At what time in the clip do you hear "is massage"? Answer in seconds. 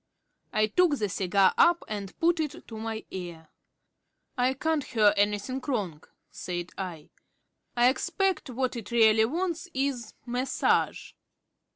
9.75-11.11